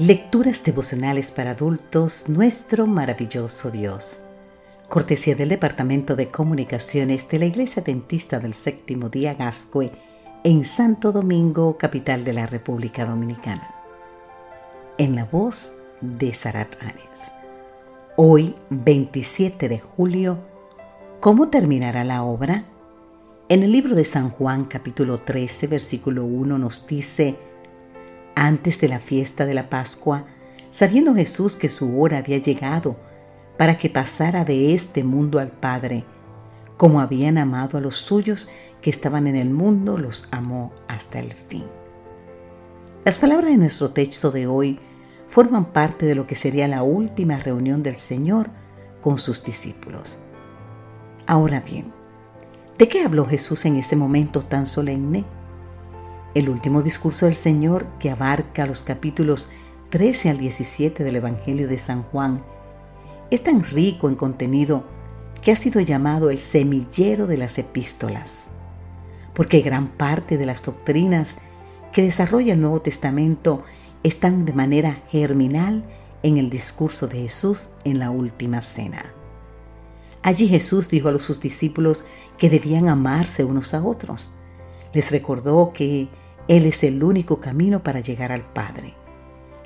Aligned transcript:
Lecturas 0.00 0.64
devocionales 0.64 1.30
para 1.30 1.50
adultos, 1.50 2.30
nuestro 2.30 2.86
maravilloso 2.86 3.70
Dios. 3.70 4.20
Cortesía 4.88 5.34
del 5.34 5.50
Departamento 5.50 6.16
de 6.16 6.26
Comunicaciones 6.26 7.28
de 7.28 7.38
la 7.38 7.44
Iglesia 7.44 7.82
Dentista 7.82 8.40
del 8.40 8.54
Séptimo 8.54 9.10
Día 9.10 9.34
Gascue 9.34 9.92
en 10.42 10.64
Santo 10.64 11.12
Domingo, 11.12 11.76
capital 11.76 12.24
de 12.24 12.32
la 12.32 12.46
República 12.46 13.04
Dominicana. 13.04 13.74
En 14.96 15.16
la 15.16 15.26
voz 15.26 15.74
de 16.00 16.32
Sarat 16.32 16.76
Arias. 16.82 17.30
Hoy, 18.16 18.54
27 18.70 19.68
de 19.68 19.80
julio, 19.80 20.38
¿cómo 21.20 21.50
terminará 21.50 22.04
la 22.04 22.22
obra? 22.22 22.64
En 23.50 23.62
el 23.62 23.70
libro 23.70 23.94
de 23.94 24.06
San 24.06 24.30
Juan 24.30 24.64
capítulo 24.64 25.20
13, 25.20 25.66
versículo 25.66 26.24
1 26.24 26.56
nos 26.56 26.86
dice, 26.86 27.36
antes 28.34 28.80
de 28.80 28.88
la 28.88 29.00
fiesta 29.00 29.46
de 29.46 29.54
la 29.54 29.68
Pascua, 29.68 30.26
sabiendo 30.70 31.14
Jesús 31.14 31.56
que 31.56 31.68
su 31.68 32.00
hora 32.00 32.18
había 32.18 32.38
llegado 32.38 32.96
para 33.58 33.76
que 33.76 33.90
pasara 33.90 34.44
de 34.44 34.74
este 34.74 35.04
mundo 35.04 35.38
al 35.38 35.48
Padre, 35.48 36.04
como 36.76 37.00
habían 37.00 37.36
amado 37.36 37.76
a 37.76 37.80
los 37.80 37.98
suyos 37.98 38.50
que 38.80 38.90
estaban 38.90 39.26
en 39.26 39.36
el 39.36 39.50
mundo, 39.50 39.98
los 39.98 40.28
amó 40.30 40.72
hasta 40.88 41.18
el 41.18 41.34
fin. 41.34 41.64
Las 43.04 43.18
palabras 43.18 43.50
de 43.50 43.58
nuestro 43.58 43.90
texto 43.90 44.30
de 44.30 44.46
hoy 44.46 44.78
forman 45.28 45.66
parte 45.66 46.06
de 46.06 46.14
lo 46.14 46.26
que 46.26 46.34
sería 46.34 46.68
la 46.68 46.82
última 46.82 47.36
reunión 47.36 47.82
del 47.82 47.96
Señor 47.96 48.50
con 49.00 49.18
sus 49.18 49.44
discípulos. 49.44 50.18
Ahora 51.26 51.60
bien, 51.60 51.92
¿de 52.78 52.88
qué 52.88 53.04
habló 53.04 53.26
Jesús 53.26 53.64
en 53.64 53.76
ese 53.76 53.96
momento 53.96 54.42
tan 54.42 54.66
solemne? 54.66 55.24
El 56.32 56.48
último 56.48 56.82
discurso 56.82 57.26
del 57.26 57.34
Señor, 57.34 57.86
que 57.98 58.08
abarca 58.08 58.64
los 58.64 58.82
capítulos 58.82 59.50
13 59.90 60.30
al 60.30 60.38
17 60.38 61.02
del 61.02 61.16
Evangelio 61.16 61.66
de 61.66 61.76
San 61.76 62.04
Juan, 62.04 62.40
es 63.32 63.42
tan 63.42 63.64
rico 63.64 64.08
en 64.08 64.14
contenido 64.14 64.84
que 65.42 65.50
ha 65.50 65.56
sido 65.56 65.80
llamado 65.80 66.30
el 66.30 66.38
semillero 66.38 67.26
de 67.26 67.36
las 67.36 67.58
epístolas, 67.58 68.50
porque 69.34 69.60
gran 69.60 69.88
parte 69.88 70.38
de 70.38 70.46
las 70.46 70.62
doctrinas 70.62 71.36
que 71.92 72.02
desarrolla 72.02 72.52
el 72.52 72.60
Nuevo 72.60 72.80
Testamento 72.80 73.64
están 74.04 74.44
de 74.44 74.52
manera 74.52 75.02
germinal 75.08 75.84
en 76.22 76.36
el 76.36 76.48
discurso 76.48 77.08
de 77.08 77.22
Jesús 77.22 77.70
en 77.84 77.98
la 77.98 78.10
última 78.10 78.62
cena. 78.62 79.12
Allí 80.22 80.46
Jesús 80.46 80.88
dijo 80.88 81.08
a 81.08 81.18
sus 81.18 81.40
discípulos 81.40 82.04
que 82.38 82.50
debían 82.50 82.88
amarse 82.88 83.42
unos 83.42 83.74
a 83.74 83.82
otros. 83.82 84.30
Les 84.92 85.10
recordó 85.10 85.72
que 85.72 86.08
él 86.50 86.66
es 86.66 86.82
el 86.82 87.04
único 87.04 87.38
camino 87.38 87.84
para 87.84 88.00
llegar 88.00 88.32
al 88.32 88.42
Padre. 88.42 88.94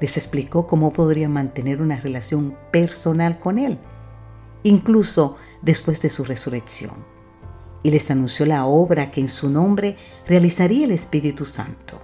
Les 0.00 0.16
explicó 0.16 0.66
cómo 0.66 0.94
podrían 0.94 1.30
mantener 1.30 1.82
una 1.82 2.00
relación 2.00 2.56
personal 2.70 3.38
con 3.38 3.58
Él, 3.58 3.78
incluso 4.62 5.36
después 5.60 6.00
de 6.00 6.08
su 6.08 6.24
resurrección. 6.24 7.04
Y 7.82 7.90
les 7.90 8.10
anunció 8.10 8.46
la 8.46 8.64
obra 8.64 9.10
que 9.10 9.20
en 9.20 9.28
su 9.28 9.50
nombre 9.50 9.96
realizaría 10.26 10.86
el 10.86 10.92
Espíritu 10.92 11.44
Santo. 11.44 12.00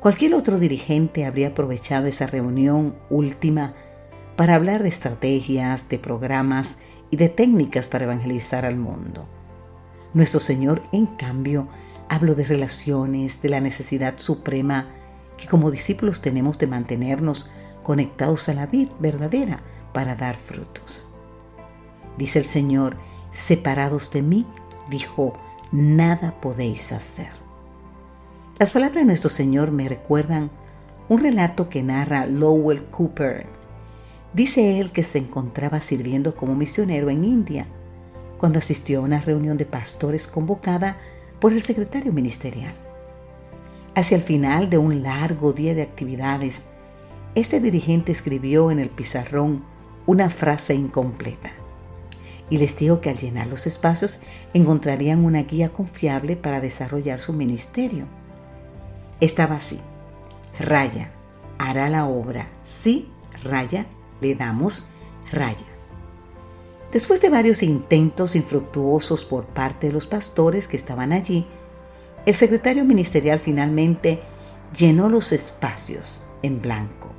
Cualquier 0.00 0.34
otro 0.34 0.58
dirigente 0.58 1.24
habría 1.24 1.48
aprovechado 1.48 2.06
esa 2.06 2.26
reunión 2.26 2.96
última 3.08 3.72
para 4.36 4.56
hablar 4.56 4.82
de 4.82 4.90
estrategias, 4.90 5.88
de 5.88 5.98
programas 5.98 6.76
y 7.10 7.16
de 7.16 7.30
técnicas 7.30 7.88
para 7.88 8.04
evangelizar 8.04 8.66
al 8.66 8.76
mundo. 8.76 9.26
Nuestro 10.12 10.38
Señor, 10.38 10.82
en 10.92 11.06
cambio, 11.06 11.66
Hablo 12.08 12.34
de 12.34 12.44
relaciones, 12.44 13.42
de 13.42 13.48
la 13.48 13.60
necesidad 13.60 14.18
suprema 14.18 14.88
que 15.36 15.48
como 15.48 15.70
discípulos 15.70 16.20
tenemos 16.20 16.58
de 16.58 16.66
mantenernos 16.66 17.50
conectados 17.82 18.48
a 18.48 18.54
la 18.54 18.66
vida 18.66 18.92
verdadera 18.98 19.60
para 19.92 20.16
dar 20.16 20.36
frutos. 20.36 21.10
Dice 22.18 22.38
el 22.38 22.44
Señor, 22.44 22.96
separados 23.30 24.10
de 24.12 24.22
mí, 24.22 24.46
dijo, 24.88 25.38
nada 25.72 26.40
podéis 26.40 26.92
hacer. 26.92 27.30
Las 28.58 28.72
palabras 28.72 29.00
de 29.00 29.06
nuestro 29.06 29.30
Señor 29.30 29.72
me 29.72 29.88
recuerdan 29.88 30.50
un 31.08 31.20
relato 31.20 31.68
que 31.68 31.82
narra 31.82 32.26
Lowell 32.26 32.84
Cooper. 32.84 33.46
Dice 34.32 34.80
él 34.80 34.92
que 34.92 35.02
se 35.02 35.18
encontraba 35.18 35.80
sirviendo 35.80 36.34
como 36.34 36.54
misionero 36.54 37.10
en 37.10 37.24
India 37.24 37.66
cuando 38.38 38.58
asistió 38.58 39.00
a 39.00 39.02
una 39.02 39.20
reunión 39.20 39.56
de 39.56 39.66
pastores 39.66 40.26
convocada 40.26 40.96
por 41.40 41.52
el 41.52 41.62
secretario 41.62 42.12
ministerial. 42.12 42.74
Hacia 43.94 44.16
el 44.16 44.22
final 44.22 44.70
de 44.70 44.78
un 44.78 45.02
largo 45.02 45.52
día 45.52 45.74
de 45.74 45.82
actividades, 45.82 46.66
este 47.34 47.60
dirigente 47.60 48.12
escribió 48.12 48.70
en 48.70 48.78
el 48.78 48.90
pizarrón 48.90 49.64
una 50.06 50.30
frase 50.30 50.74
incompleta 50.74 51.50
y 52.50 52.58
les 52.58 52.76
dijo 52.76 53.00
que 53.00 53.10
al 53.10 53.16
llenar 53.16 53.46
los 53.46 53.66
espacios 53.66 54.20
encontrarían 54.52 55.24
una 55.24 55.42
guía 55.42 55.70
confiable 55.70 56.36
para 56.36 56.60
desarrollar 56.60 57.20
su 57.20 57.32
ministerio. 57.32 58.06
Estaba 59.20 59.56
así, 59.56 59.80
raya, 60.58 61.12
hará 61.58 61.88
la 61.88 62.06
obra, 62.06 62.48
sí, 62.64 63.10
raya, 63.42 63.86
le 64.20 64.34
damos 64.34 64.90
raya. 65.32 65.73
Después 66.94 67.20
de 67.20 67.28
varios 67.28 67.64
intentos 67.64 68.36
infructuosos 68.36 69.24
por 69.24 69.46
parte 69.46 69.88
de 69.88 69.92
los 69.92 70.06
pastores 70.06 70.68
que 70.68 70.76
estaban 70.76 71.12
allí, 71.12 71.44
el 72.24 72.34
secretario 72.34 72.84
ministerial 72.84 73.40
finalmente 73.40 74.22
llenó 74.78 75.08
los 75.08 75.32
espacios 75.32 76.22
en 76.42 76.62
blanco. 76.62 77.10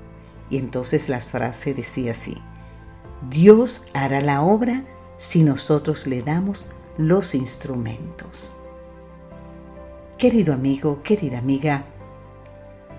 Y 0.49 0.59
entonces 0.59 1.09
la 1.09 1.19
frase 1.19 1.73
decía 1.73 2.11
así, 2.11 2.37
Dios 3.29 3.87
hará 3.93 4.21
la 4.21 4.43
obra 4.43 4.85
si 5.17 5.43
nosotros 5.43 6.07
le 6.07 6.21
damos 6.21 6.67
los 6.97 7.35
instrumentos. 7.35 8.53
Querido 10.17 10.53
amigo, 10.53 11.03
querida 11.03 11.39
amiga, 11.39 11.83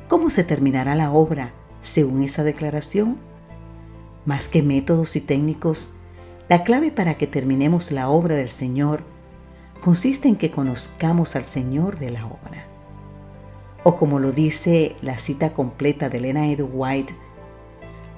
¿cómo 0.09 0.29
se 0.29 0.45
terminará 0.45 0.95
la 0.95 1.11
obra 1.11 1.55
según 1.81 2.23
esa 2.23 2.45
declaración? 2.45 3.17
Más 4.27 4.49
que 4.49 4.63
métodos 4.63 5.17
y 5.17 5.23
técnicos, 5.23 5.97
la 6.49 6.63
clave 6.63 6.91
para 6.91 7.15
que 7.15 7.27
terminemos 7.27 7.91
la 7.91 8.09
obra 8.09 8.35
del 8.35 8.49
Señor 8.49 9.03
consiste 9.83 10.29
en 10.29 10.37
que 10.37 10.51
conozcamos 10.51 11.37
al 11.37 11.45
Señor 11.45 11.99
de 11.99 12.11
la 12.11 12.27
obra. 12.27 12.67
O 13.85 13.97
como 13.97 14.19
lo 14.19 14.33
dice 14.33 14.97
la 15.03 15.19
cita 15.19 15.53
completa 15.53 16.09
de 16.09 16.19
Elena 16.19 16.49
Ed 16.49 16.61
White, 16.61 17.15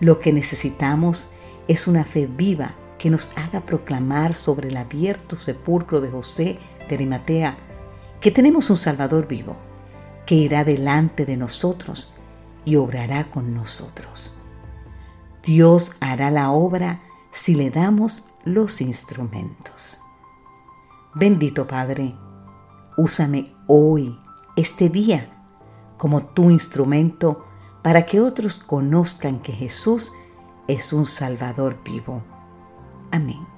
lo 0.00 0.21
que 0.21 0.33
necesitamos 0.33 1.33
es 1.69 1.87
una 1.87 2.05
fe 2.05 2.27
viva 2.27 2.75
que 2.99 3.11
nos 3.11 3.37
haga 3.37 3.61
proclamar 3.61 4.34
sobre 4.34 4.69
el 4.69 4.77
abierto 4.77 5.37
sepulcro 5.37 6.00
de 6.00 6.11
José 6.11 6.59
de 6.88 6.94
Arimatea 6.94 7.56
que 8.21 8.31
tenemos 8.31 8.69
un 8.71 8.77
Salvador 8.77 9.28
vivo, 9.28 9.56
que 10.27 10.34
irá 10.34 10.65
delante 10.65 11.25
de 11.25 11.37
nosotros 11.37 12.12
y 12.65 12.77
obrará 12.77 13.31
con 13.31 13.55
nosotros. 13.55 14.34
Dios 15.43 15.93
hará 16.00 16.31
la 16.31 16.50
obra 16.50 17.00
si 17.41 17.54
le 17.54 17.71
damos 17.71 18.28
los 18.44 18.81
instrumentos. 18.81 20.00
Bendito 21.15 21.66
Padre, 21.66 22.15
úsame 22.97 23.54
hoy, 23.66 24.19
este 24.56 24.88
día, 24.88 25.47
como 25.97 26.26
tu 26.26 26.50
instrumento 26.50 27.47
para 27.82 28.04
que 28.06 28.21
otros 28.21 28.56
conozcan 28.56 29.41
que 29.41 29.53
Jesús 29.53 30.12
es 30.66 30.93
un 30.93 31.06
Salvador 31.06 31.78
vivo. 31.84 32.22
Amén. 33.12 33.58